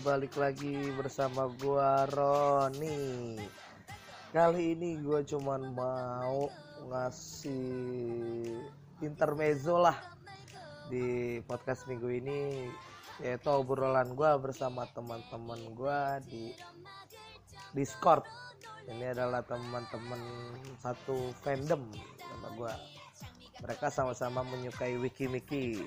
[0.00, 3.36] balik lagi bersama gua Roni.
[4.32, 6.48] Kali ini gua cuman mau
[6.88, 8.48] ngasih
[9.04, 10.00] intermezzo lah
[10.88, 12.64] di podcast minggu ini
[13.20, 16.56] yaitu obrolan gua bersama teman-teman gua di
[17.76, 18.24] Discord.
[18.88, 20.22] Ini adalah teman-teman
[20.80, 21.84] satu fandom
[22.24, 22.72] sama gua.
[23.60, 25.84] Mereka sama-sama menyukai wiki-wiki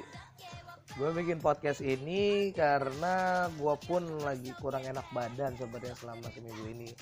[0.93, 6.93] gue bikin podcast ini karena gue pun lagi kurang enak badan sebenarnya selama seminggu ini.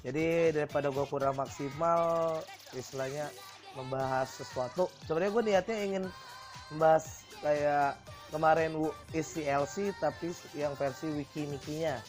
[0.00, 2.40] Jadi daripada gue kurang maksimal
[2.72, 3.28] istilahnya
[3.76, 4.88] membahas sesuatu.
[5.04, 6.04] Sebenarnya gue niatnya ingin
[6.72, 8.00] membahas kayak
[8.32, 8.72] kemarin
[9.12, 12.00] isi LC tapi yang versi wiki mikinya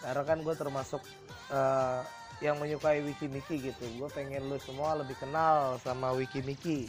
[0.00, 1.04] karena kan gue termasuk
[1.52, 2.00] uh,
[2.40, 3.28] yang menyukai wiki
[3.60, 3.84] gitu.
[4.00, 6.88] Gue pengen lu semua lebih kenal sama wiki miki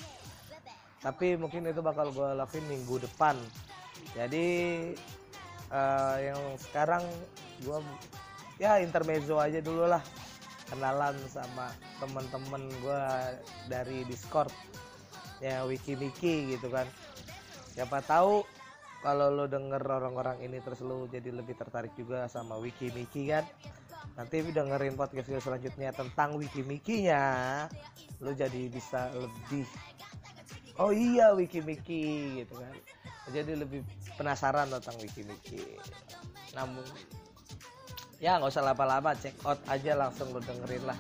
[1.00, 3.40] tapi mungkin itu bakal gue lakuin minggu depan.
[4.16, 4.48] Jadi
[5.72, 7.04] uh, yang sekarang
[7.64, 7.80] gue
[8.60, 10.04] ya intermezzo aja dulu lah.
[10.70, 13.02] Kenalan sama temen-temen gue
[13.72, 14.52] dari Discord.
[15.40, 16.86] Ya wiki wiki gitu kan.
[17.74, 18.44] Siapa tahu
[19.00, 23.48] kalau lo denger orang-orang ini terus lo jadi lebih tertarik juga sama wiki wiki kan.
[24.20, 27.24] Nanti dengerin podcast gue selanjutnya tentang wiki wikinya
[28.20, 29.64] lo jadi bisa lebih
[30.80, 32.04] oh iya wiki wiki
[32.44, 32.74] gitu kan.
[33.30, 33.86] Jadi lebih
[34.18, 35.62] penasaran tentang wiki wiki
[36.58, 36.82] namun
[38.18, 40.98] ya nggak usah lama-lama check out aja langsung lo dengerin lah.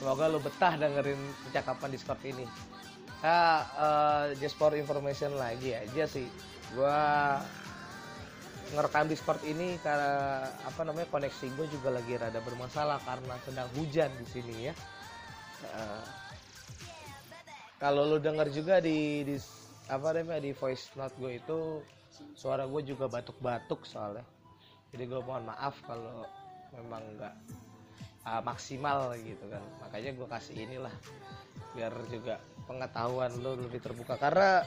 [0.00, 2.46] Semoga lo betah dengerin percakapan discord ini.
[3.22, 6.26] Ya uh, just for information lagi aja sih.
[6.72, 7.38] Gua
[8.72, 14.08] ngerekam Discord ini karena apa namanya koneksi gue juga lagi rada bermasalah karena sedang hujan
[14.16, 14.74] di sini ya.
[15.76, 16.21] Uh,
[17.82, 19.34] kalau lu denger juga di, di
[19.90, 21.82] apa namanya di voice note gue itu
[22.38, 24.22] suara gue juga batuk-batuk soalnya.
[24.94, 26.22] Jadi gue mohon maaf kalau
[26.70, 27.34] memang nggak
[28.22, 29.58] uh, maksimal gitu kan.
[29.82, 30.94] Makanya gue kasih inilah
[31.74, 32.38] biar juga
[32.70, 34.14] pengetahuan lo lebih terbuka.
[34.14, 34.62] Karena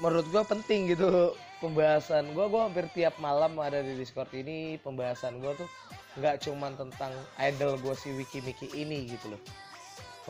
[0.00, 5.36] menurut gue penting gitu pembahasan gue gue hampir tiap malam ada di discord ini pembahasan
[5.44, 5.68] gue tuh
[6.16, 9.42] nggak cuman tentang idol gue si wiki miki ini gitu loh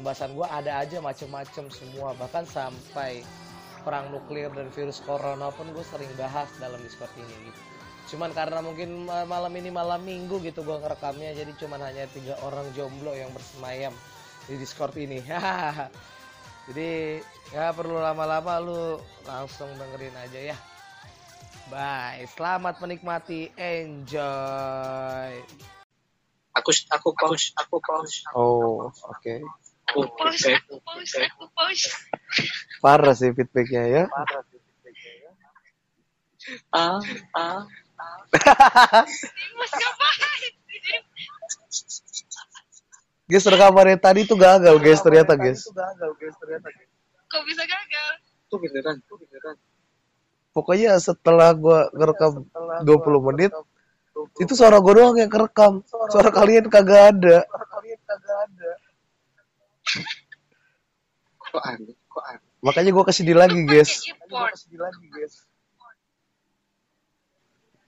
[0.00, 2.16] pembahasan gue ada aja macem-macem semua.
[2.16, 3.20] Bahkan sampai
[3.84, 7.60] perang nuklir dan virus corona pun gue sering bahas dalam discord ini gitu.
[8.16, 12.66] Cuman karena mungkin malam ini malam minggu gitu gue ngerekamnya jadi cuman hanya tiga orang
[12.74, 13.92] jomblo yang bersemayam
[14.48, 15.20] di discord ini.
[16.70, 17.18] Jadi
[17.50, 20.56] ya perlu lama-lama lu langsung dengerin aja ya.
[21.66, 22.26] Bye.
[22.30, 23.50] Selamat menikmati.
[23.58, 25.32] Enjoy.
[26.54, 28.26] Aku aku pause aku pause.
[28.34, 28.92] Oh oke.
[29.18, 29.38] okay.
[29.90, 31.90] Aku aku pause aku pause
[32.78, 34.04] parah sih feedbacknya ya
[36.70, 37.02] ah
[37.34, 37.62] ah
[39.58, 40.52] Mas ngapain?
[43.30, 45.62] Guys, rekamannya tadi tuh gagal, guys, ternyata, guys.
[47.30, 48.10] Kok bisa gagal?
[48.50, 49.56] tuh beneran tuh beneran
[50.50, 52.42] Pokoknya setelah gua ngerekam
[52.82, 53.54] 20 menit,
[54.42, 55.86] itu suara gua doang yang kerekam.
[56.10, 57.46] Suara kalian kagak ada.
[61.50, 64.04] Kok aneh kok aneh Makanya gua ke sini lagi, guys.
[64.04, 64.52] Import.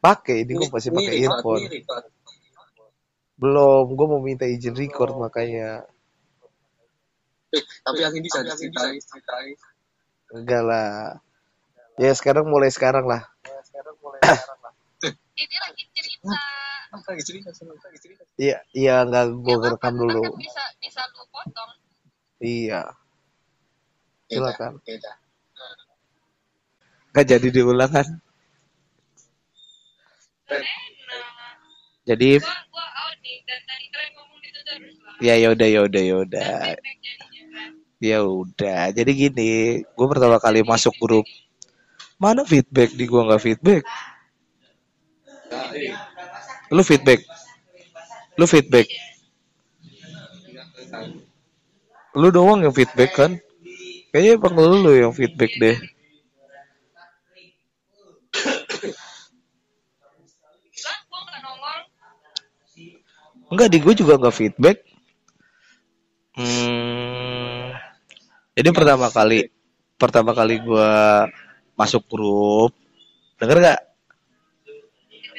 [0.00, 1.64] Pakai, ini gua masih pakai earphone.
[3.36, 5.84] Belum, gua mau minta izin record makanya.
[7.52, 9.52] Eh, tapi yang ini bisa diceritain ceritain
[10.32, 11.20] Enggak lah.
[12.00, 13.28] Ya sekarang mulai sekarang lah.
[15.36, 16.32] Ini lagi cerita.
[16.92, 17.98] apa lagi cerita lagi
[18.40, 20.24] Iya, iya enggak gua Yang rekam dulu.
[20.24, 21.81] kan bisa bisa lu potong.
[22.42, 22.82] Iya.
[24.30, 24.72] Silakan.
[24.86, 25.12] beda
[27.12, 28.06] Enggak jadi diulang kan?
[32.02, 35.14] Jadi Gua gua out nih dan tadi kalian ngomong itu terus lah.
[35.22, 36.50] ya yaudah yaudah yaudah.
[36.50, 37.70] Dan feedback jadinya kan.
[38.02, 38.82] Ya udah.
[38.90, 39.52] Jadi gini,
[39.86, 41.26] gue pertama kali masuk grup.
[42.18, 43.82] Mana feedback di gua nggak feedback?
[46.74, 47.20] Lu feedback?
[48.38, 48.86] Lu feedback?
[52.20, 53.32] Lu doang yang feedback kan?
[54.12, 54.54] Kayaknya emang
[54.84, 55.76] lu yang feedback deh.
[63.52, 64.76] Enggak di gue juga nggak feedback.
[66.32, 67.76] Hmm,
[68.56, 69.52] jadi pertama kali
[70.00, 70.90] pertama kali gue
[71.76, 72.72] masuk grup,
[73.40, 73.80] denger gak?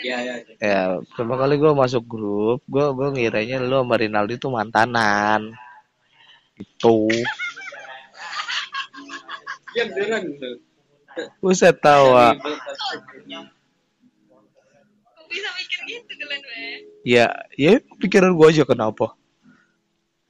[0.04, 4.52] ya ya Ya pertama kali gue masuk grup, gue gue ngiranya lu sama Rinaldi tuh
[4.54, 5.42] mantanan.
[6.58, 7.10] Itu.
[9.74, 10.38] ya beneran
[11.42, 12.38] Buset tawa.
[12.38, 12.46] Kok
[15.30, 16.14] bisa mikir gitu
[17.04, 17.28] Ya,
[17.58, 19.14] ya pikiran gue aja kenapa.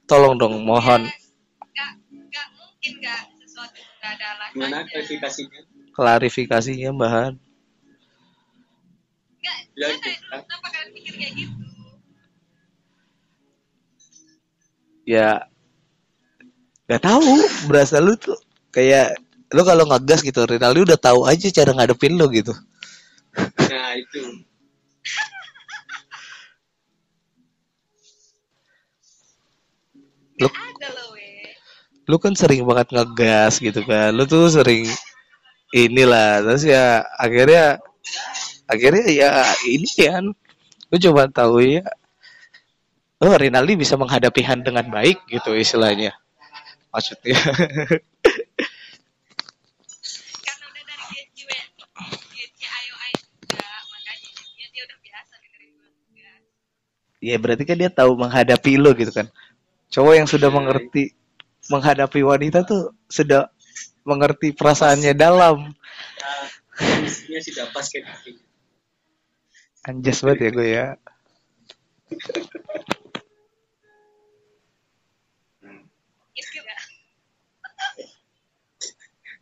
[0.04, 1.08] Tolong dong, mohon
[1.72, 1.96] Gak,
[2.28, 4.52] gak mungkin gak sesuatu gak ada alasannya.
[4.52, 5.60] Gimana klarifikasinya?
[5.94, 7.32] klarifikasinya bahan.
[9.40, 9.96] Gak, dulu
[10.28, 11.54] kenapa kalian pikir kayak gitu?
[15.04, 15.52] Ya,
[16.88, 17.44] gak tahu.
[17.68, 18.36] Berasa lu tuh
[18.74, 19.16] kayak
[19.54, 22.52] lu kalau ngegas gitu, Rinaldi udah tahu aja cara ngadepin lu gitu.
[23.38, 24.22] Nah itu.
[30.42, 30.48] Lu,
[32.10, 34.10] lu kan sering banget ngegas gitu kan.
[34.10, 34.90] Lu tuh sering
[35.70, 36.42] inilah.
[36.42, 37.78] Terus ya akhirnya
[38.66, 39.30] akhirnya ya
[39.70, 40.24] ini kan.
[40.90, 41.86] Lu coba tahu ya.
[43.22, 46.12] Oh, Rinaldi bisa menghadapi Han dengan baik gitu istilahnya.
[46.94, 47.34] Maksudnya.
[57.24, 59.26] Ya berarti kan dia tahu menghadapi lo gitu kan.
[59.88, 61.02] Cowok yang sudah Ya, mengerti
[61.72, 63.48] menghadapi wanita tuh sudah
[64.04, 65.72] mengerti perasaannya dalam.
[67.00, 68.44] Mestinya sudah pas kayak gitu.
[69.88, 70.86] Anjas banget ya gue ya.
[76.34, 76.80] Gitu gak?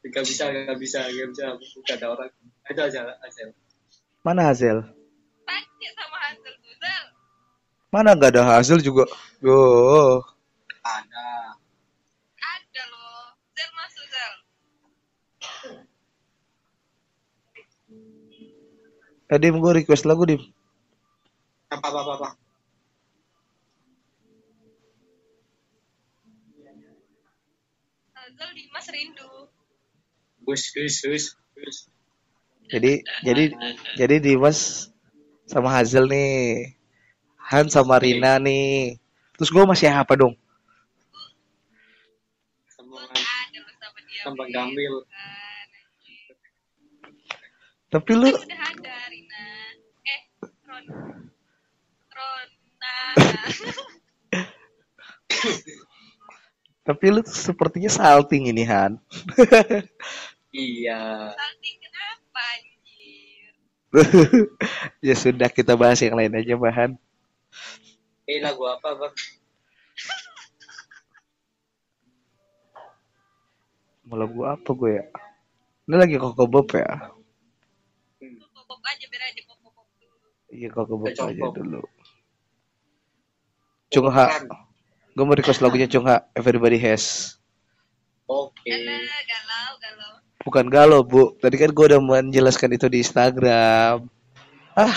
[0.03, 1.47] Gak bisa, gak bisa, gak bisa.
[1.55, 2.31] Bukan ada orang.
[2.67, 3.43] Itu aja, aja.
[4.27, 4.83] Mana hasil?
[5.47, 7.05] Tanya sama Hansel Guzal.
[7.95, 9.07] Mana nggak ada hasil juga.
[9.47, 10.19] Oh.
[10.83, 11.55] Ada.
[12.35, 13.35] Ada loh.
[13.55, 14.35] Zel masuk Zel.
[19.31, 20.43] Eh, Dim, gue request lagu, Dim.
[21.71, 22.29] Apa, apa, apa, apa.
[30.43, 31.25] Gus, gus, gus,
[31.55, 31.77] gus.
[32.73, 33.53] Jadi, jadi,
[34.01, 34.91] jadi Dimas
[35.45, 36.73] sama Hazel nih.
[37.53, 38.97] Han sama Rina nih.
[39.37, 40.33] Terus gue masih apa dong?
[44.25, 44.49] Sama.
[44.49, 45.05] Gamil.
[47.93, 49.45] Tapi lu, udah ada Rina.
[50.09, 50.21] Eh,
[50.65, 50.89] Ron.
[52.09, 52.97] Rona.
[56.89, 58.97] tapi lu sepertinya salting ini Han.
[60.53, 61.33] Iya.
[61.33, 63.53] Salting kenapa anjir?
[65.09, 66.93] ya sudah kita bahas yang lain aja bahan.
[68.29, 69.15] Eh, lagu apa, bang?
[74.05, 75.05] Mau lagu apa gue ya?
[75.89, 77.11] Ini lagi Koko Bob ya?
[78.21, 78.37] Hmm.
[78.69, 79.73] Pop aja biar aja dulu.
[80.53, 81.57] Iya Koko Bob aja Bob.
[81.57, 81.83] dulu.
[83.93, 84.25] Cungha,
[85.17, 87.37] gue mau request lagunya Cungha, Everybody Has.
[88.29, 88.73] Oke.
[88.73, 90.22] Alah, galau, galau.
[90.43, 94.11] Bukan galau bu, tadi kan gue udah menjelaskan itu di Instagram.
[94.75, 94.97] Ah,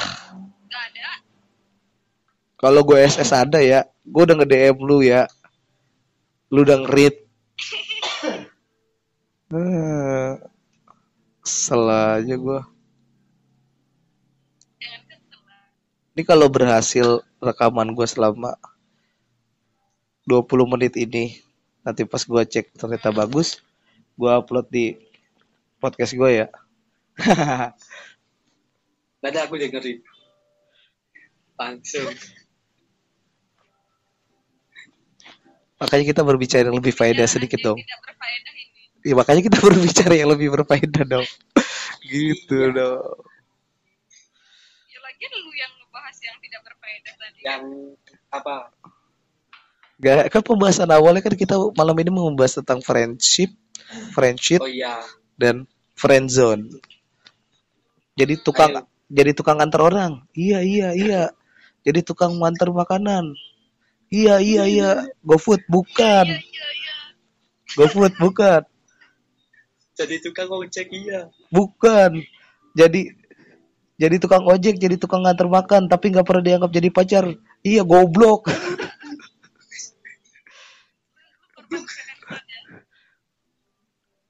[2.58, 5.30] kalau gue SS ada ya, gue udah nge-DM lu ya.
[6.50, 7.16] Lu udah nge-read.
[9.54, 10.32] Eh,
[11.46, 12.60] Kesel aja gue.
[16.18, 18.58] Ini kalau berhasil rekaman gue selama
[20.26, 21.38] 20 menit ini,
[21.86, 23.62] nanti pas gue cek ternyata bagus,
[24.18, 24.98] gue upload di
[25.86, 26.48] podcast gue ya.
[29.22, 30.02] Nanti aku dengerin.
[31.56, 32.10] Langsung.
[35.76, 37.78] Makanya kita berbicara yang lebih faedah Jangan sedikit dong.
[37.78, 38.84] Tidak berfaedah ini.
[39.06, 41.26] Ya, makanya kita berbicara yang lebih berfaedah dong.
[42.10, 43.18] gitu dong.
[44.90, 47.40] Ya lagi lu yang ngebahas yang tidak berfaedah tadi.
[47.46, 47.64] Yang
[48.34, 48.56] apa?
[49.96, 53.48] Gak kan pembahasan awalnya kan kita malam ini mau membahas tentang friendship,
[54.12, 55.00] friendship Oh iya.
[55.40, 55.64] dan
[55.96, 56.70] friend zone.
[58.16, 58.88] Jadi tukang Ayo.
[59.12, 60.24] jadi tukang antar orang.
[60.36, 61.24] Iya iya iya.
[61.84, 63.36] Jadi tukang mantar makanan.
[64.12, 64.92] Iya iya iya.
[65.26, 66.28] GoFood bukan.
[66.28, 66.96] Iya, iya, iya.
[67.76, 68.64] GoFood bukan.
[69.96, 71.32] Jadi tukang ojek iya.
[71.52, 72.24] Bukan.
[72.76, 73.26] Jadi
[73.96, 77.32] jadi tukang ojek, jadi tukang ngantar makan, tapi nggak pernah dianggap jadi pacar.
[77.64, 78.52] Iya, goblok.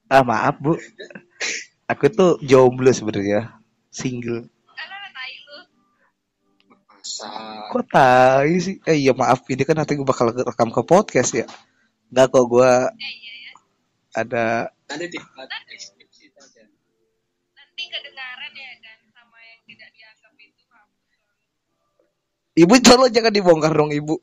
[0.06, 0.78] ah, maaf, Bu.
[1.86, 3.58] Aku tuh jomblo sebenarnya.
[3.90, 4.50] Single.
[7.72, 8.76] Kok tai sih?
[8.84, 11.46] Eh, iya maaf, ini kan nanti gue bakal rekam ke podcast ya.
[12.12, 13.52] Nggak kok gue Eh, iya ya.
[14.22, 14.44] ada
[14.90, 15.18] Nanti di
[15.70, 16.62] deskripsi aja.
[17.56, 20.62] Nanti kedengaran ya kan sama yang tidak dianggap itu.
[22.56, 24.14] Ibu tolong jangan dibongkar dong, Ibu.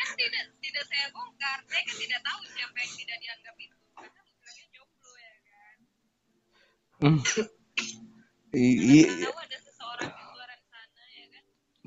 [0.00, 1.58] Kan tidak tidak saya bongkar.
[1.68, 3.76] Saya kan tidak tahu siapa yang tidak dianggap itu.
[3.94, 5.76] Karena lu bilangnya jomblo ya kan.
[7.00, 7.18] Hmm.
[8.52, 10.12] I- Mana i- tahu ada seseorang
[11.16, 11.30] yang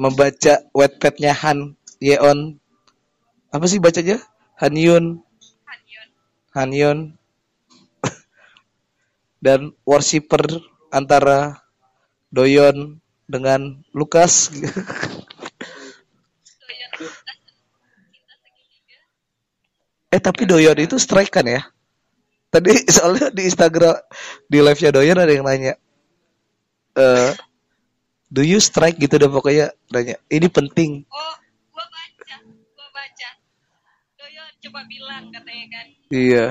[0.03, 1.59] membaca wetpadnya Han
[2.01, 2.39] Yeon.
[3.55, 4.17] Apa sih bacanya?
[4.61, 5.05] Han Yun.
[6.55, 6.97] Han Yun
[9.45, 10.43] dan worshipper
[10.93, 11.59] antara
[12.33, 14.51] Doyon dengan Lukas
[20.15, 21.61] eh tapi Doyon itu strike kan ya
[22.53, 23.97] tadi soalnya di Instagram
[24.45, 25.73] di live nya Doyon ada yang nanya
[26.93, 27.31] eh
[28.29, 31.35] do you strike gitu deh pokoknya nanya ini penting Oh,
[31.69, 32.35] gua baca,
[32.73, 33.29] gua baca.
[34.15, 35.85] Doyan coba bilang katanya kan.
[36.09, 36.45] iya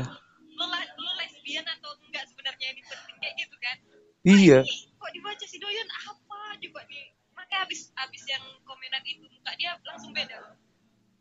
[0.53, 0.65] Lu,
[0.99, 3.77] lu lesbian atau enggak sebenarnya ini penting kayak gitu kan?
[4.23, 4.59] iya
[4.93, 7.07] kok dibaca si Doyan apa coba nih?
[7.33, 10.39] Makanya abis abis yang komenan itu muka dia langsung beda.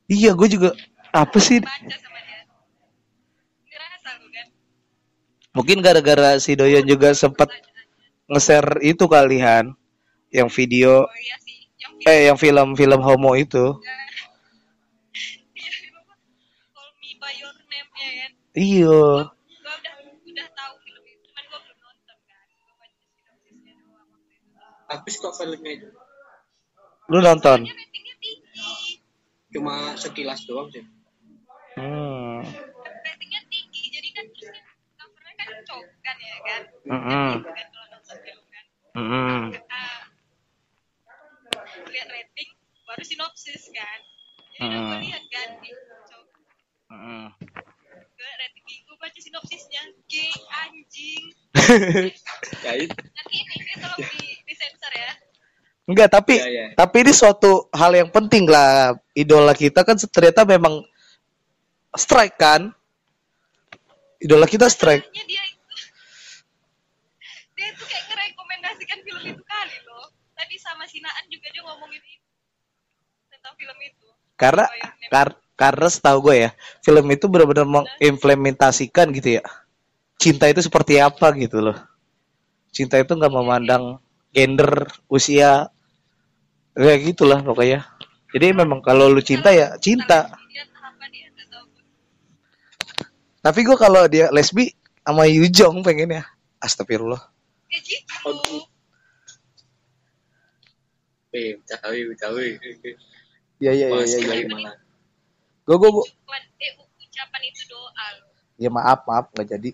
[0.07, 0.69] iya gue juga
[1.11, 2.41] apa sih Baca sama dia.
[3.65, 4.47] Ngerasa lu kan?
[5.51, 7.49] Mungkin gara-gara si Doyon juga sempat
[8.31, 9.75] nge-share itu kalian
[10.31, 11.35] yang video Oh iya
[12.01, 13.77] eh yang film-film homo itu
[15.53, 16.13] Iya, film apa?
[16.73, 17.89] Call Me By Your Name
[18.55, 18.99] iya
[19.61, 19.93] Gua udah
[20.23, 22.15] udah tahu film itu, cuman gua belum nonton.
[22.57, 24.49] Gua baca sinopsisnya doang waktu itu.
[24.89, 25.89] Habis kok filmnya itu.
[27.11, 28.31] lu nonton tinggi.
[29.53, 30.83] Cuma sekilas doang sih.
[31.75, 32.39] hmm.
[33.05, 34.65] Ratingnya tinggi, jadi kan terus kan
[34.97, 36.61] covernya kan cok kan ya kan?
[36.80, 36.80] Mm-mm.
[36.80, 36.80] Gitu kan kalau nonton film kan.
[36.91, 37.31] Mm-mm.
[39.71, 39.99] Ah,
[41.87, 42.49] lihat rating,
[42.83, 43.99] baru sinopsis kan.
[44.51, 44.87] Jadi udah Hmm.
[44.91, 46.25] gua lihat kan di cok.
[46.91, 47.23] Mm-mm.
[47.95, 49.81] Gua liat rating, gua baca sinopsisnya,
[50.11, 50.31] gay
[50.67, 51.23] anjing.
[52.67, 52.91] Ya itu.
[52.93, 55.11] Nanti ini ini tolong di, disensor ya.
[55.87, 56.35] Enggak, tapi
[56.75, 58.93] tapi ini suatu hal yang penting lah.
[59.15, 60.83] Idola kita kan ternyata memang
[61.95, 62.75] strike kan?
[64.21, 65.75] Idola kita strike dia itu
[67.57, 72.29] dia itu kayak ngerekomendasikan film itu kali loh tadi sama Sinaan juga dia ngomongin itu
[73.33, 74.07] tentang film itu
[74.41, 74.65] Karena
[75.13, 79.43] kar- karena setahu gue ya, film itu benar-benar mengimplementasikan gitu ya.
[80.17, 81.77] Cinta itu seperti apa gitu loh.
[82.73, 84.01] Cinta itu nggak memandang
[84.33, 85.69] gender, usia,
[86.73, 87.85] kayak gitulah pokoknya.
[88.33, 90.33] Jadi memang kalau lu cinta ya cinta.
[93.41, 94.73] Tapi gue kalau dia lesbi
[95.05, 96.23] sama Yujong pengen ya.
[96.61, 97.21] Astagfirullah.
[101.31, 102.47] kayak gitu cawe, cawe.
[103.61, 104.33] Iya iya iya iya.
[104.41, 104.47] iya.
[104.49, 104.75] malah.
[105.67, 106.05] Gue gue gue.
[106.09, 106.71] ucapan eh
[107.05, 108.33] ucapan itu doa loh.
[108.57, 109.69] Ya maaf maaf nggak jadi.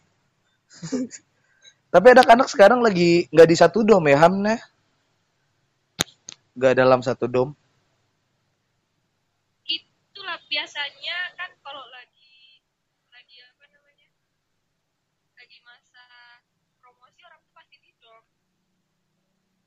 [1.93, 4.55] Tapi anak-anak sekarang lagi nggak di satu dom ya Hamne?
[6.57, 7.49] Nggak dalam satu dom.
[9.67, 12.59] itulah biasanya kan kalau lagi
[13.13, 14.09] lagi apa namanya
[15.37, 16.03] lagi masa
[16.81, 18.25] promosi orang tuh pasti di dorm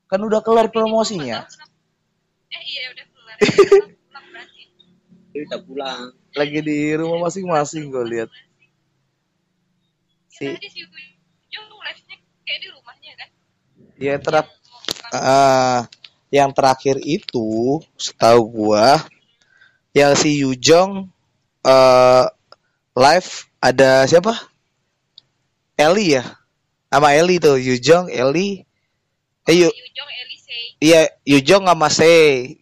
[0.05, 1.47] Kan udah kelar promosinya.
[2.51, 3.47] eh iya udah kelar ya.
[3.47, 4.63] Udah pulang berarti
[5.31, 6.01] Dia udah pulang.
[6.39, 8.29] Lagi di rumah masing-masing gue lihat.
[10.29, 10.45] Si...
[10.47, 10.57] Kan?
[13.99, 14.47] ya buka-
[15.13, 15.85] ah,
[16.31, 19.03] yang terakhir itu setahu gua
[19.95, 21.07] yang si Yujong
[21.65, 22.25] eh
[22.95, 24.33] live ada siapa?
[25.79, 26.23] Eli ya?
[26.91, 28.63] Sama Eli tuh, Yujong, Eli.
[29.49, 32.13] Eh, Yu, Si Ujung Elise iya Yujong sama Se,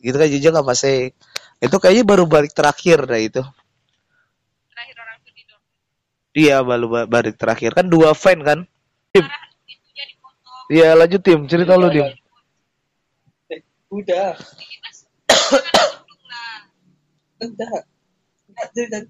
[0.03, 1.11] gitu kan Yujong sama Se.
[1.59, 3.43] Itu kayaknya baru balik terakhir dah itu.
[4.71, 5.63] terakhir orang tuh di dorm.
[6.31, 8.59] Iya, baru ba- balik terakhir kan dua fan kan?
[9.11, 9.25] Tim.
[10.69, 12.07] Iya, lanjut tim, cerita lu tim.
[13.49, 13.59] Eh,
[13.91, 14.37] udah.
[17.39, 17.65] Cerita.
[18.75, 19.07] cerita-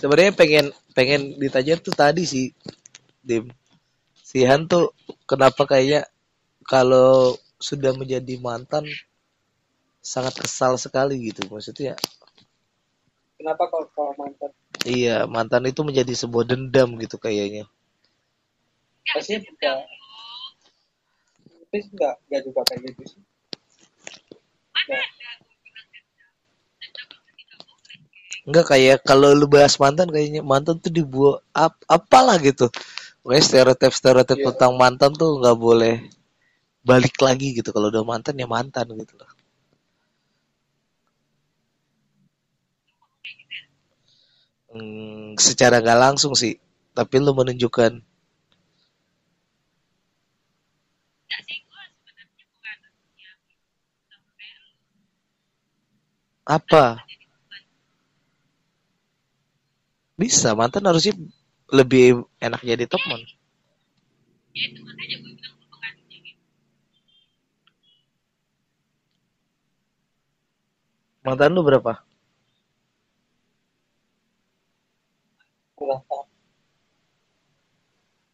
[0.00, 0.66] Sebenarnya pengen
[0.96, 2.46] pengen ditanya tuh tadi sih,
[3.20, 3.52] Dim.
[4.16, 4.94] Si Han tuh
[5.28, 6.08] kenapa kayaknya
[6.64, 8.88] kalau sudah menjadi mantan
[10.00, 11.94] sangat kesal sekali gitu maksudnya.
[13.40, 14.50] Kenapa kalau kalau mantan?
[14.84, 17.64] Iya, mantan itu menjadi sebuah dendam gitu kayaknya.
[19.12, 19.78] Pasti enggak.
[21.70, 23.20] Tapi enggak, enggak juga kayak gitu sih.
[28.48, 32.66] Enggak kayak kalau lu bahas mantan kayaknya mantan tuh dibuat ap apalah gitu.
[33.20, 34.46] Pokoknya stereotip-stereotip Iya.
[34.52, 35.94] tentang mantan tuh nggak boleh
[36.84, 37.70] balik lagi gitu.
[37.76, 39.30] Kalau udah mantan ya mantan gitu loh.
[44.74, 46.54] Hmm, secara nggak langsung sih,
[46.96, 47.92] tapi lu menunjukkan
[56.46, 56.82] apa?
[60.20, 61.14] Bisa mantan harusnya
[61.78, 62.96] lebih enak jadi gitu.
[71.24, 71.62] Mantan lu?
[71.64, 71.92] Berapa?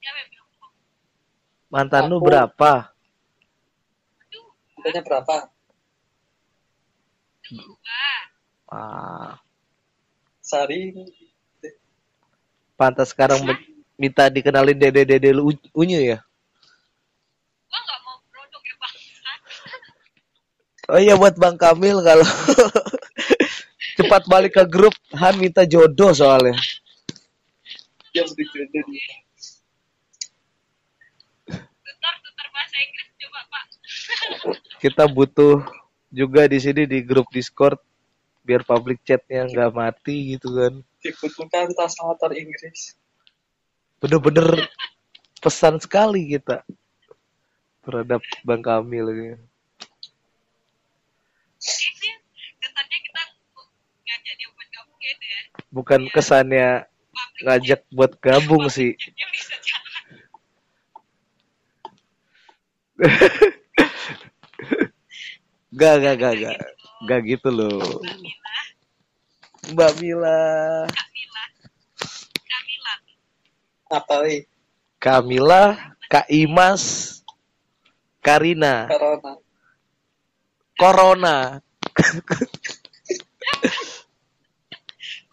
[0.00, 0.73] Siapa yang bilang bohong?
[1.76, 2.88] Mantan lu Aku- berapa?
[4.25, 4.49] Aduh,
[4.80, 5.37] Katanya berapa?
[7.45, 8.00] dua.
[8.66, 9.37] Ah,
[10.40, 10.97] Sari.
[12.76, 13.45] pantas sekarang
[13.95, 16.18] minta dikenalin dede-dede lu unyu ya?
[17.68, 18.95] Gua nggak mau produk ya bang.
[20.97, 22.23] Oh iya buat Bang Kamil kalau
[24.00, 26.56] cepat balik ke grup Han minta jodoh soalnya.
[28.16, 28.25] Dia.
[34.83, 35.65] Kita butuh
[36.13, 37.81] juga di sini di grup Discord
[38.47, 40.75] biar public chatnya nggak mati gitu kan.
[41.03, 42.95] Dibutuhkan translator Inggris.
[43.99, 44.71] Bener-bener
[45.43, 46.63] pesan sekali kita
[47.83, 49.29] terhadap Bang Kamil ini.
[51.59, 52.13] Kayaknya
[52.63, 53.23] kesannya kita
[54.07, 55.15] ngajak dia buat gabung ya.
[55.75, 56.69] Bukan kesannya
[57.43, 58.95] ngajak buat gabung sih.
[65.76, 66.56] Gak, gak, gak, gak.
[67.04, 68.00] Gak gitu loh.
[69.76, 70.40] Mbak Mila.
[70.88, 71.42] Kamila.
[72.49, 72.92] Kamila.
[73.92, 74.16] Apa?
[74.97, 75.62] Kamila,
[76.09, 77.21] Kak Imas,
[78.25, 79.33] Karina, Corona.
[80.80, 81.37] Corona.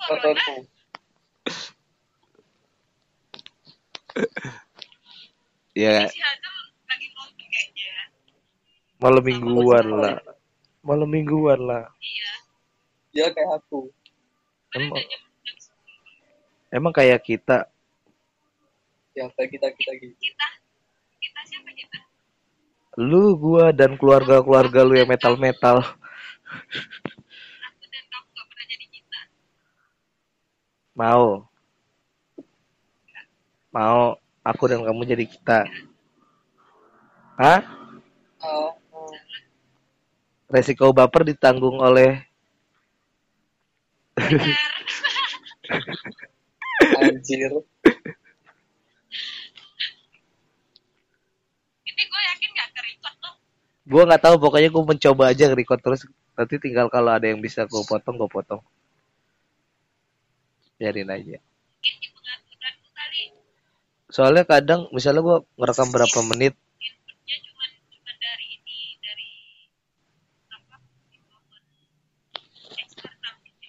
[0.04, 0.54] Corona.
[5.74, 6.12] Ya, ya.
[9.02, 10.33] malam mingguan lah.
[10.84, 11.88] Malam mingguan lah.
[12.04, 12.32] Iya.
[13.16, 13.88] Dia kayak aku.
[14.76, 16.76] Emang, sepuluh.
[16.76, 17.72] emang kayak kita.
[19.16, 20.16] Ya kayak kita kita gitu.
[20.20, 20.48] Kita
[21.24, 21.98] kita siapa kita?
[23.00, 25.82] Lu, gua, dan keluarga-keluarga lu yang metal-metal.
[25.82, 29.20] Aku dan kamu gak pernah jadi kita.
[30.94, 31.48] Mau.
[33.74, 34.04] Mau.
[34.44, 35.66] Aku dan kamu jadi kita.
[37.40, 37.64] Hah?
[38.44, 38.83] Oh.
[40.54, 42.22] Resiko baper ditanggung oleh
[47.04, 47.52] Anjir.
[51.90, 52.70] Ini gue yakin gak
[53.24, 53.36] tuh.
[53.84, 56.02] gua nggak tahu pokoknya gua mencoba aja record terus
[56.38, 58.62] nanti tinggal kalau ada yang bisa gua potong gua potong
[60.80, 61.38] biarin aja
[64.08, 69.30] soalnya kadang misalnya gua ngerekam berapa menit inputnya cuma cuma dari ini dari
[70.54, 70.76] apa
[71.28, 71.64] momen
[72.78, 73.68] eksternal gitu.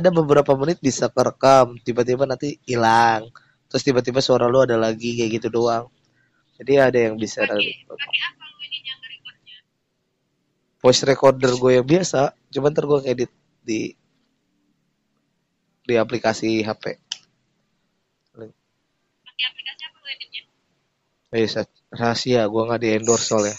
[0.00, 3.30] Ada beberapa menit bisa kerekam tiba-tiba nanti hilang
[3.70, 5.90] terus tiba-tiba suara lu ada lagi kayak gitu doang.
[6.54, 8.98] Jadi ada yang bisa Pakai pakai apa lu ini yang
[10.84, 13.32] voice recorder gue yang biasa cuman ntar gue edit
[13.64, 13.96] di
[15.88, 16.84] di aplikasi HP
[19.24, 20.42] Pakai aplikasi apa lu editnya?
[21.32, 21.48] eh
[21.88, 23.56] rahasia gue nggak di endorse soalnya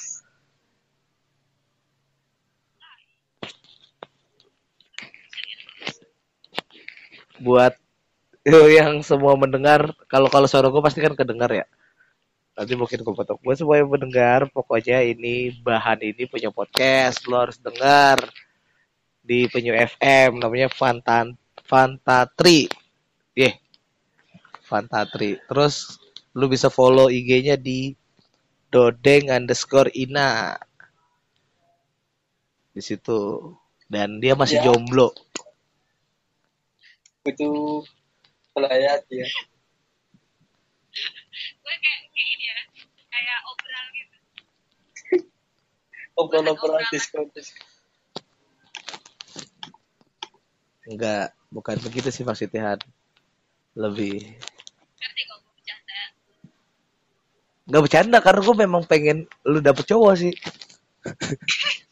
[7.46, 7.78] buat
[8.46, 11.66] yang semua mendengar kalau kalau suara gue pasti kan kedengar ya.
[12.58, 13.38] Nanti mungkin gue potong.
[13.46, 18.18] Buat semua yang mendengar pokoknya ini bahan ini punya podcast lo harus dengar
[19.22, 22.66] di penyu FM namanya Fantan Fantatri.
[23.38, 23.54] Yeah
[24.66, 25.38] Fantatri.
[25.46, 26.02] Terus
[26.34, 27.94] lu bisa follow IG-nya di
[28.74, 30.58] dodeng underscore ina.
[32.74, 33.54] Di situ.
[33.86, 34.74] Dan dia masih Ya.
[34.74, 35.14] jomblo
[37.26, 37.82] Butuh
[38.54, 39.28] pelayat ya.
[41.58, 42.60] Gue kayak kayak ini ya,
[43.10, 44.18] kayak obral gitu.
[46.22, 47.34] Obrolan-obrolan Discord.
[50.86, 52.80] enggak bukan begitu sih maksudnya Han.
[53.74, 54.22] lebih
[55.02, 56.00] Ngerti kok gue bercanda.
[57.66, 59.18] nggak bercanda karena gue memang pengen
[59.50, 60.34] lu dapet cowok sih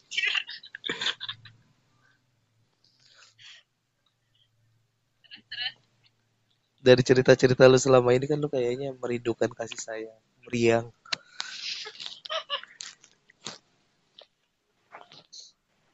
[6.84, 10.92] dari cerita-cerita lu selama ini kan lu kayaknya merindukan kasih sayang meriang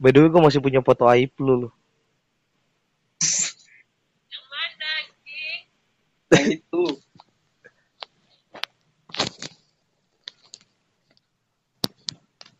[0.02, 1.70] by the way gue masih punya foto aib lu lu
[4.26, 5.62] Yang mana anjing?
[6.34, 6.84] Yang itu.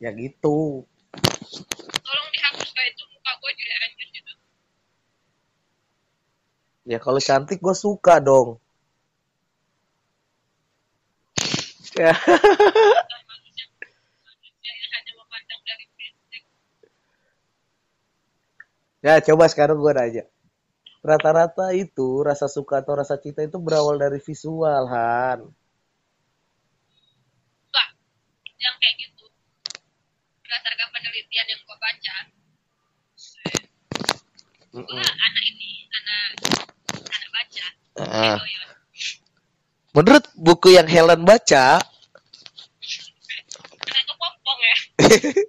[0.01, 0.59] yang itu
[2.01, 4.33] Tolong dihapus gak itu muka gue jadi hancur gitu.
[6.91, 8.59] Ya kalau cantik gue suka dong
[11.97, 12.13] ya.
[19.01, 20.25] Ya, coba sekarang gue nanya.
[21.01, 25.49] Rata-rata itu rasa suka atau rasa cinta itu berawal dari visual, Han.
[27.73, 27.89] Pak,
[28.61, 29.25] yang kayak gitu
[30.45, 32.17] berdasarkan penelitian yang gua baca
[34.77, 36.29] gua anak ini anak
[37.07, 37.67] anak baca
[38.01, 38.37] Ah.
[38.43, 38.69] Doyon.
[39.95, 40.25] Menurut
[40.61, 41.89] buku yang Helen baca, ya?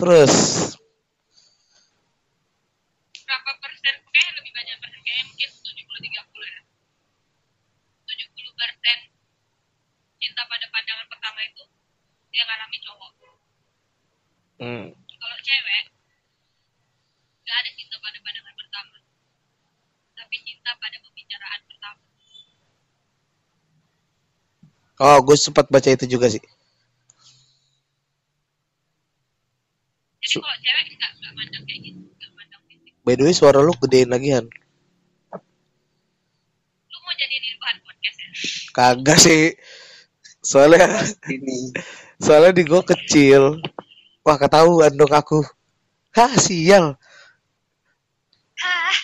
[0.00, 0.32] Terus
[3.28, 6.24] berapa persen kayak lebih banyak persen kayak mungkin 70 30 ya
[8.16, 8.98] 70 persen
[10.16, 11.68] cinta pada pandangan pertama itu
[12.32, 13.12] dia ngalami cowok
[14.56, 14.88] hmm,
[15.20, 15.84] kalau cewek
[17.44, 18.96] nggak ada cinta pada pandangan pertama
[20.16, 22.00] tapi cinta pada pembicaraan pertama
[25.02, 26.42] oh gue sempat baca itu juga sih.
[30.22, 33.58] jadi kalau cewek nggak nggak mandang kayak gitu nggak mandang fisik By the way, suara
[33.58, 34.46] lu gedein lagi, Han.
[36.86, 38.30] lu mau jadi di bahan podcast ya
[38.70, 39.44] Kagak sih.
[40.42, 40.86] Soalnya
[41.26, 41.74] Ini.
[42.22, 43.58] soalnya di gue kecil.
[44.22, 45.42] Wah, ketahuan dong aku.
[46.14, 46.94] Hah, sial.
[48.62, 48.96] Hah,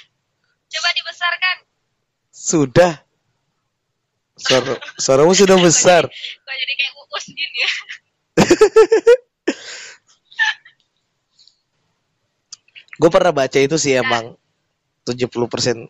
[0.70, 1.56] coba dibesarkan
[2.30, 3.07] Sudah.
[4.38, 6.06] Suara, suaramu sudah besar.
[6.06, 6.14] kok
[6.46, 7.70] jadi kayak uus gini ya.
[12.98, 14.34] Gue pernah baca itu sih emang
[15.06, 15.86] 70%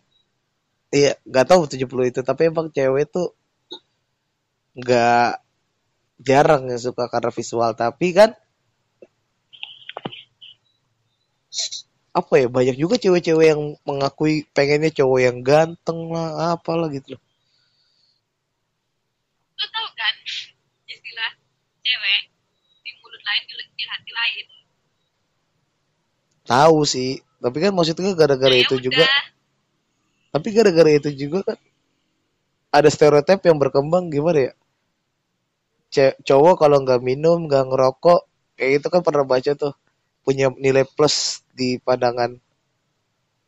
[0.89, 3.37] Iya, nggak tahu 70 itu, tapi emang cewek tuh
[4.73, 5.37] nggak
[6.27, 8.33] jarang yang suka karena visual, tapi kan
[12.09, 17.13] apa ya banyak juga cewek-cewek yang mengakui pengennya cowok yang ganteng lah apalah gitu.
[17.13, 17.21] loh
[19.59, 20.15] lu tahu kan
[20.87, 21.31] istilah
[21.89, 22.21] cewek
[22.85, 24.45] di mulut lain di, di hati lain.
[26.45, 28.83] Tahu sih tapi kan maksudnya gara-gara Ya itu udah.
[28.85, 29.05] juga
[30.29, 31.57] tapi gara-gara itu juga kan
[32.69, 34.53] ada stereotip yang berkembang gimana ya?
[35.89, 38.19] Ce- cowok kalau nggak minum nggak ngerokok
[38.57, 39.73] kayak itu kan pernah baca tuh
[40.21, 42.37] punya nilai plus di pandangan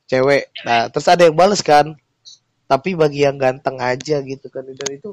[0.10, 0.50] cewek.
[0.66, 1.94] Nah terus ada yang bales kan
[2.66, 4.64] tapi bagi yang ganteng aja gitu kan.
[4.66, 5.12] Dan itu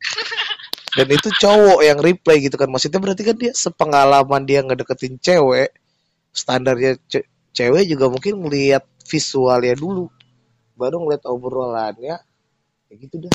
[0.90, 2.66] dan itu cowok yang reply gitu kan.
[2.66, 5.70] Maksudnya berarti kan dia sepengalaman dia ngedeketin cewek
[6.34, 10.10] standarnya ce- cewek juga mungkin ngelihat visualnya dulu.
[10.74, 12.18] Baru ngeliat obrolannya
[12.90, 13.34] kayak gitu dah.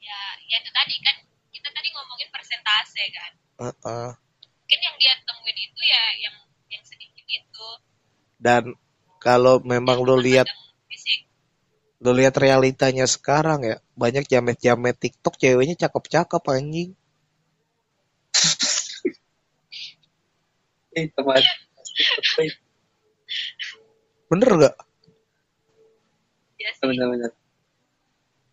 [0.00, 1.16] Ya ya itu tadi kan.
[1.48, 3.32] Kita tadi ngomongin persentase kan.
[3.62, 4.08] Heeh.
[4.62, 6.36] mungkin yang dia temuin itu ya yang
[6.72, 7.68] yang sedikit itu.
[8.40, 8.72] Dan
[9.20, 10.48] kalau memang lo lihat
[12.02, 16.98] lo lihat realitanya sekarang ya banyak jamet-jamet TikTok ceweknya cakep-cakep anjing.
[20.92, 21.40] Eh, teman.
[24.28, 24.76] bener gak
[26.62, 26.86] ya sih.
[26.86, 27.34] Benar-benar.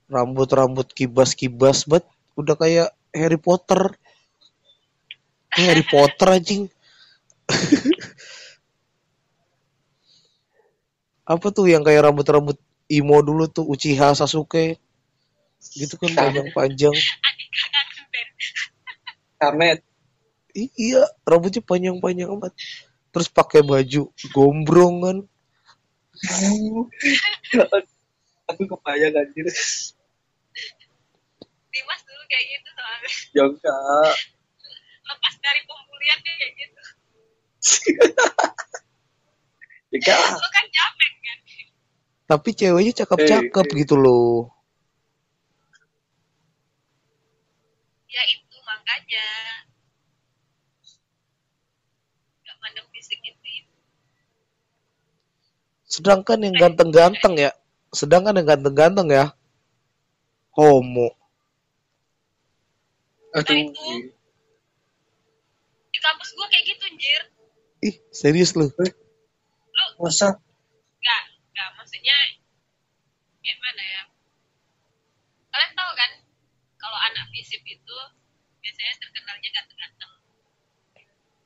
[0.09, 2.01] rambut-rambut kibas-kibas bet
[2.33, 3.93] udah kayak Harry Potter.
[5.53, 6.65] Ini Harry Potter anjing.
[11.29, 12.57] Apa tuh yang kayak rambut-rambut
[12.89, 14.82] imo dulu tuh Uchiha Sasuke.
[15.75, 16.95] Gitu kan panjang-panjang
[19.39, 19.80] Kamet.
[20.56, 22.52] Iya rambutnya panjang-panjang amat.
[23.15, 25.17] Terus pakai baju gombrong kan.
[28.49, 29.45] Aku kebayang anjir.
[31.69, 33.10] Dimas dulu kayak gitu soalnya.
[33.32, 34.13] Ya enggak.
[35.10, 36.82] lepas dari pembulian kayak gitu.
[39.89, 40.21] Ya enggak.
[40.38, 40.98] lu kan kan
[42.30, 43.78] tapi ceweknya cakep-cakep Eh, eh.
[43.82, 44.54] gitu loh.
[48.06, 49.28] Ya itu makanya.
[52.46, 53.38] Nggak mandang fisik itu
[55.89, 57.52] sedangkan yang ganteng-ganteng ya.
[57.89, 59.34] Sedangkan yang ganteng-ganteng ya.
[60.54, 61.18] Homo.
[63.34, 63.74] Aduh.
[65.89, 67.22] di kampus gua kayak gitu anjir
[67.84, 68.72] ih serius lu?
[68.72, 68.94] Lu
[70.00, 70.39] Masa?
[71.89, 72.17] Maksudnya
[73.41, 74.04] gimana ya?
[75.49, 76.12] Kalian tahu kan
[76.78, 77.97] kalau anak fisip itu
[78.62, 80.13] biasanya terkenalnya ganteng-ganteng.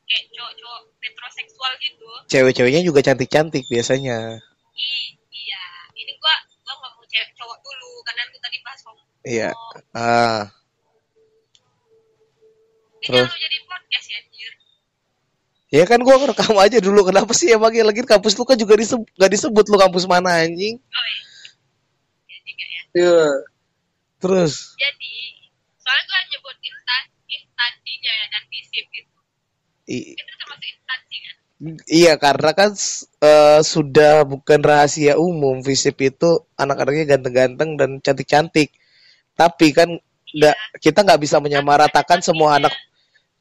[0.03, 2.10] Kayak cowok-cowok metroseksual gitu.
[2.27, 4.43] Cewek-ceweknya juga cantik-cantik biasanya.
[4.75, 5.63] Ih, iya.
[5.95, 6.36] Ini gua
[6.67, 9.56] gua ngomong cewek cowok dulu karena lu tadi bahas homo iya.
[9.95, 10.51] Ah.
[12.99, 13.32] Ini Terus?
[13.32, 14.19] jadi podcast ya
[15.73, 19.07] ya kan gua ngerekam aja dulu kenapa sih emangnya lagi kampus lu kan juga disebut
[19.17, 20.77] gak disebut lu kampus mana anjing?
[20.77, 21.21] Oh iya.
[22.29, 22.81] Ya juga ya.
[22.93, 23.25] Iya.
[24.21, 24.53] terus?
[24.79, 25.13] Jadi
[25.81, 29.12] soalnya gua nyebut instan instansinya ya dan fisip gitu.
[29.89, 31.36] I- itu termasuk instansi kan?
[31.88, 32.71] Iya karena kan
[33.23, 38.69] eh, sudah bukan rahasia umum visip itu anak-anaknya ganteng-ganteng dan cantik-cantik.
[39.38, 39.89] Tapi kan
[40.33, 42.73] nggak kita nggak bisa menyamaratakan semua anak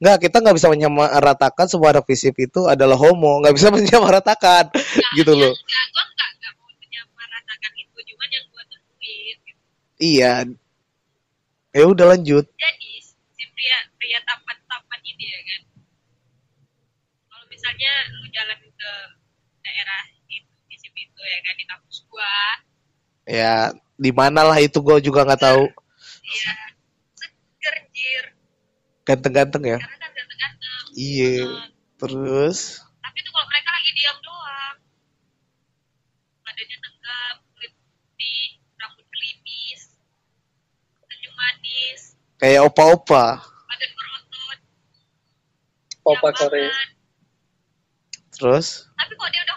[0.03, 3.39] nggak kita nggak bisa menyamaratakan semua visip itu adalah homo.
[3.39, 4.75] Nggak bisa menyamaratakan.
[5.15, 5.55] Gitu loh.
[5.55, 9.37] Enggak, gue enggak, enggak mau menyamaratakan itu, cuman yang gue temuin.
[9.47, 9.61] Gitu.
[10.03, 10.35] iya.
[11.73, 12.45] Ya udah lanjut.
[12.51, 12.91] Jadi,
[13.33, 15.61] si pria, pria tampan-tampan ini ya kan,
[17.31, 18.93] kalau misalnya lu jalan ke
[19.65, 22.37] daerah itu, di situ itu ya kan, di kampus gua,
[23.25, 23.57] ya
[23.97, 25.65] di mana lah itu gue juga nggak tahu.
[25.65, 26.62] Ya jir,
[29.03, 29.79] ganteng-ganteng ya?
[29.79, 30.83] Karena kan ganteng-ganteng.
[30.95, 31.45] iya.
[31.97, 32.59] Terus?
[32.99, 34.77] Tapi itu kalau mereka lagi diam doang,
[36.43, 38.43] badannya tegap, kulit putih,
[38.77, 39.81] rambut gelimis,
[41.07, 42.01] senyum manis,
[42.37, 43.43] kayak opa-opa?
[43.43, 44.59] Badan berotot,
[46.03, 46.29] Opa.
[46.35, 46.71] Korea.
[48.33, 48.91] terus?
[48.99, 49.52] Tapi kok dia udah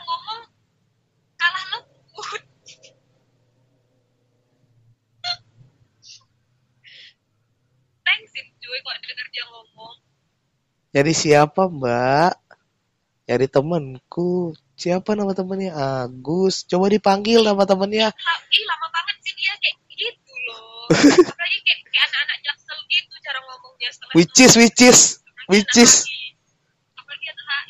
[8.66, 9.96] cuy kok denger dia ngomong
[10.96, 12.34] Jadi siapa mbak?
[13.30, 14.56] Jadi temenku.
[14.80, 15.72] Siapa nama temennya?
[15.76, 16.64] Agus.
[16.66, 18.10] Coba dipanggil nama temennya.
[18.16, 20.88] Ih lama banget sih dia kayak gitu loh
[21.36, 25.00] apalagi kayak, kayak anak-anak jaksel gitu cara ngomongnya Which is, which is,
[25.52, 25.94] which is.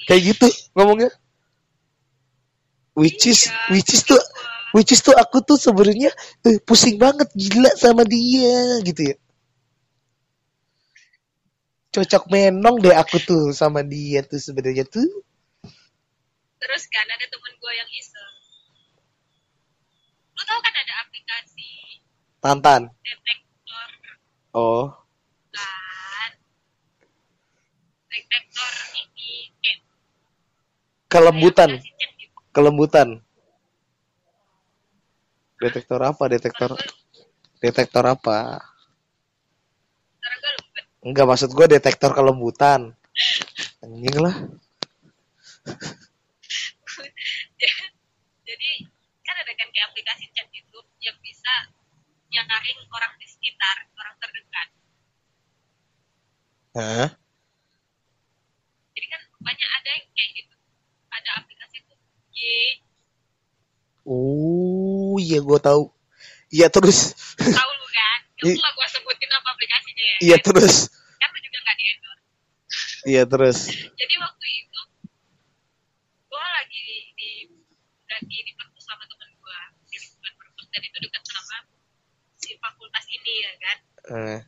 [0.06, 1.10] Kayak gitu ngomongnya.
[2.94, 4.22] Which is, Iya, which is tuh,
[4.72, 6.14] which is tuh aku tuh sebenarnya
[6.46, 9.16] eh, pusing banget gila sama dia gitu ya.
[11.96, 15.08] Cocok menong deh aku tuh sama dia tuh sebenarnya tuh.
[16.60, 18.36] terus kan ada temen gue yang iseng
[20.36, 21.72] lu tau kan ada aplikasi
[22.44, 22.82] Tantan.
[23.00, 23.88] detektor
[24.52, 24.92] Oh,
[25.56, 26.32] kan
[28.12, 29.80] detektor ini kayak
[31.08, 32.28] kelembutan, gitu.
[32.52, 33.08] kelembutan.
[35.64, 36.24] Detektor apa?
[36.28, 36.76] Detektor
[37.64, 38.60] detektor apa?
[41.06, 42.98] Enggak maksud gue detektor kelembutan.
[43.86, 44.34] Anjing lah.
[48.50, 48.72] Jadi
[49.22, 51.54] kan ada kan kayak aplikasi chat itu yang bisa
[52.34, 54.68] nyaring orang di sekitar, orang terdekat.
[56.76, 57.08] Hah?
[58.98, 60.58] Jadi kan banyak ada yang kayak gitu.
[61.14, 61.94] Ada aplikasi itu
[62.36, 62.84] Y,
[64.06, 65.90] Oh, iya gue tahu.
[66.54, 67.18] Iya terus.
[67.38, 68.15] tahu lu kan?
[68.54, 70.18] Lah gue sebutin apa aplikasinya ya.
[70.22, 70.76] Iya terus.
[71.18, 72.26] Kan lu juga nggak di endorse.
[73.10, 73.60] Iya terus.
[73.74, 74.82] Jadi waktu itu
[76.30, 77.30] gue lagi di, di
[78.06, 81.58] lagi di perpus sama temen gue di lingkungan perpus dan itu dekat sama
[82.38, 83.78] si fakultas ini ya kan.
[84.06, 84.42] Eh.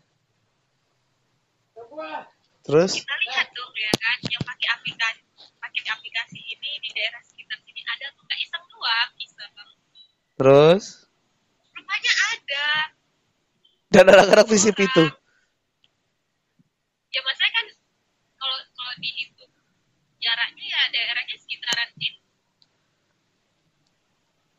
[2.67, 2.99] Terus?
[2.99, 5.23] kita lihat dong ya kan yang pakai aplikasi
[5.55, 9.51] pakai aplikasi ini di daerah sekitar sini ada tuh nggak iseng doang iseng
[10.37, 11.06] Terus?
[13.97, 15.03] Dan anak-anak visip itu.
[17.07, 17.65] ya maksudnya kan
[18.37, 19.49] kalau kalau dihitung
[20.21, 22.19] jaraknya ya daerahnya sekitaran sini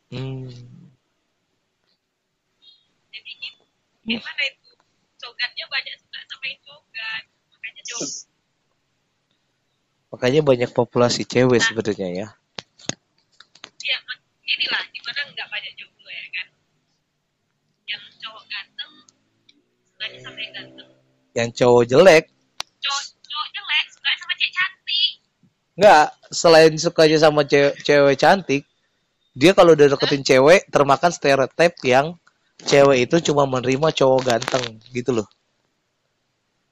[0.09, 0.49] Hmm.
[3.13, 3.63] jadi itu
[4.03, 4.69] gimana itu
[5.15, 8.09] cogatnya banyak suka sama cogat makanya jauh
[10.09, 12.27] Makanya banyak populasi cewek sebenarnya ya.
[13.79, 16.47] ya mak- inilah gimana nggak banyak jomblo ya kan
[17.85, 18.93] yang cowok ganteng
[19.85, 20.89] sukanya sama yang ganteng
[21.37, 22.23] Yang cowok jelek,
[22.79, 25.11] cowok cowok jelek suka sama cewek cantik
[25.79, 28.63] enggak, selain sukanya sama cewek, cewek cantik,
[29.39, 32.19] dia kalau udah deketin cewek termakan stereotip yang
[32.67, 35.27] cewek itu cuma menerima cowok ganteng gitu loh.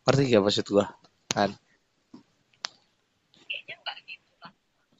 [0.04, 0.86] Ngerti gak maksud gua?
[1.32, 1.56] Kan.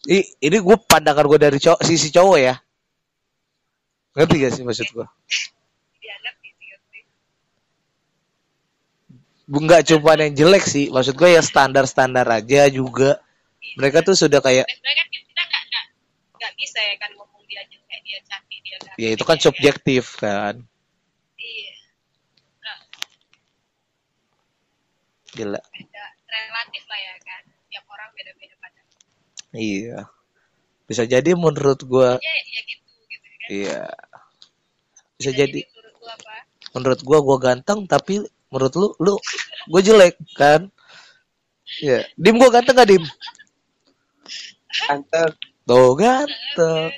[0.08, 2.56] gitu ini gue pandangan gue dari cowok, sisi cowok ya.
[4.16, 5.08] Ngerti gak sih maksud gue?
[6.04, 7.04] dianggap gitu sih
[9.48, 13.16] Enggak cuma yang jelek sih, maksud gue ya standar-standar aja juga.
[13.80, 15.86] Mereka tuh sudah kayak, sebenarnya kan kita nggak nggak
[16.36, 20.04] nggak bisa ya kan ngomong dia jelek dia cantik dia ganteng ya itu kan subjektif
[20.20, 20.56] kan.
[21.40, 21.74] iya
[22.60, 22.80] Nggak,
[25.32, 25.62] Gila.
[25.64, 28.80] beda relatif lah ya kan tiap orang beda beda pada
[29.56, 30.00] Iya.
[30.88, 33.82] Bisa jadi menurut gue, ya ya gitu gitu kan iya.
[35.16, 35.60] Bisa Bisa jadi
[36.08, 36.36] apa
[36.76, 39.14] menurut gue gue ganteng tapi menurut lu lu
[39.72, 40.68] gue jelek kan?
[41.84, 42.08] Iya.
[42.16, 43.04] Dim gue ganteng gak dim?
[44.88, 45.36] Antep.
[45.68, 46.92] Tuh ganteng.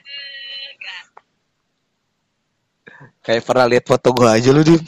[3.25, 4.81] Kayak pernah lihat foto gue aja lu dim.